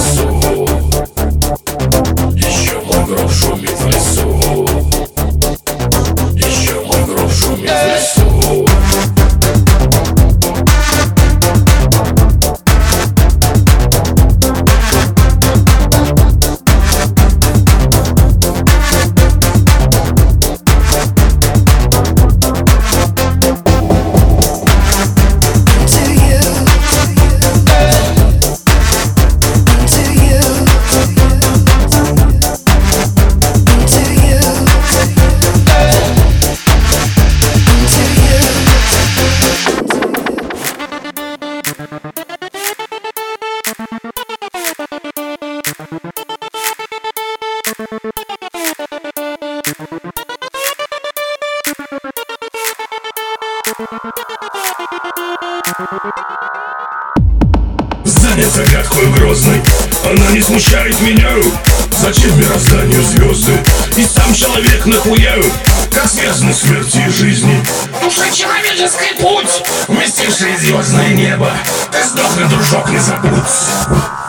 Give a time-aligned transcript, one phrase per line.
[0.00, 0.43] soul.
[58.34, 59.62] Занят загадкой грозной
[60.10, 61.30] Она не смущает меня.
[61.92, 63.52] Зачем мирозданию звезды?
[63.96, 65.36] И сам человек нахуя?
[65.92, 67.64] Как связаны смерти и жизни?
[68.02, 71.52] Душа человеческий путь Вместивший звездное небо.
[71.92, 74.23] Ты сдохни, дружок, не забудь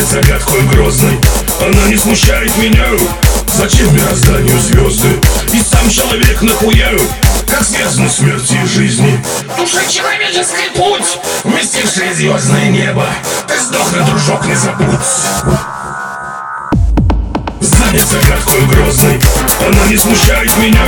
[0.00, 1.20] Занят загадкой грозной.
[1.60, 2.86] Она не смущает меня.
[3.54, 5.08] Зачем мирозданию звезды?
[5.52, 6.92] И сам человек нахуя?
[7.46, 9.22] Как связаны смерти и жизни?
[9.58, 13.06] Душа человеческий путь Вместивший звездное небо.
[13.46, 14.88] Ты сдохни, дружок, не забудь.
[17.60, 19.20] Занят загадкой грозной.
[19.66, 20.86] Она не смущает меня.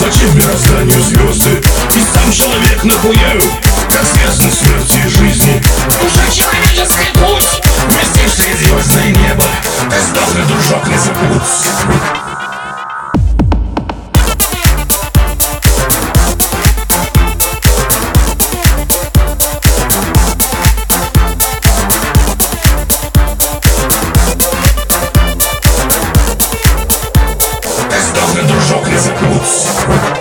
[0.00, 1.62] Зачем мирозданию звезды?
[1.94, 3.34] И сам человек нахуя?
[3.88, 5.62] Как связаны смерти и жизни?
[6.00, 7.71] Душа человеческий путь
[11.42, 12.02] не забудь
[27.90, 30.11] Ты сдохни, дружок, не забудь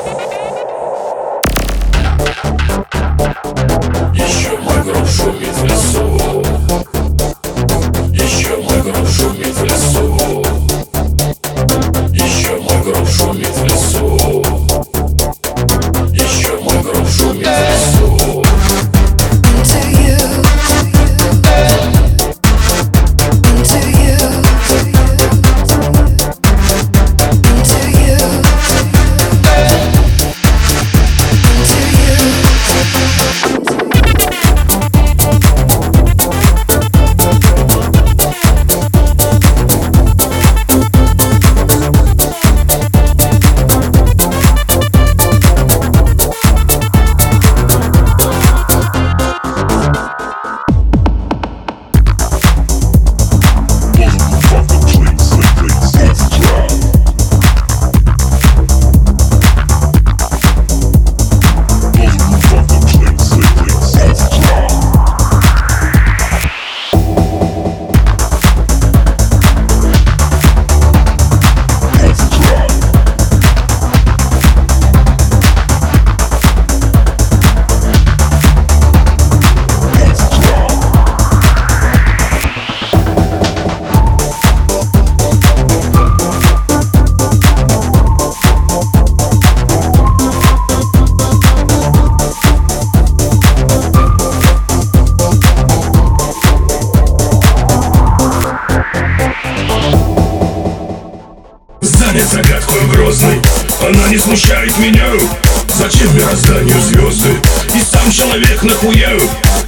[104.18, 105.08] смущает меня.
[105.74, 107.30] Зачем мирозданию звезды?
[107.74, 109.12] И сам человек нахуя?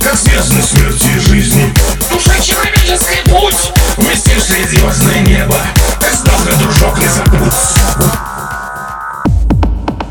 [0.02, 1.74] Как связаны смерти и жизни?
[2.12, 5.56] Душа человеческий путь Вместе среди звездное небо.
[6.00, 7.54] Так сдохни, дружок, не забудь.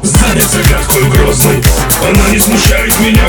[0.03, 1.63] Занят загадкой грозной.
[2.09, 3.27] Она не смущает меня.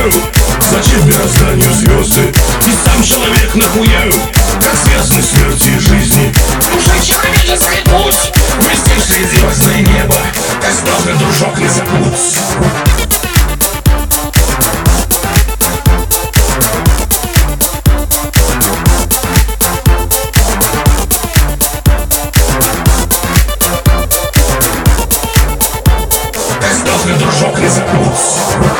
[0.72, 2.34] Зачем мирозданию звезды?
[2.66, 4.06] И сам человек нахуя
[4.76, 6.34] Связаны смерти и жизни
[6.72, 8.32] Душа человеческий путь.
[8.60, 10.16] Вместе среди звездное небо.
[10.62, 12.38] Так сдохни, дружок, не забудь
[26.84, 28.73] сдохни, дружок, не забудь